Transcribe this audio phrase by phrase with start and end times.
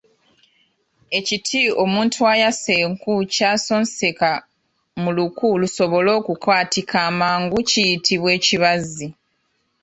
[1.17, 4.31] Ekiti omuntu ayasa enku ky'asonseka
[5.01, 9.07] mu luku lusobole okwatika amangu kiyitibwa ekibaazi.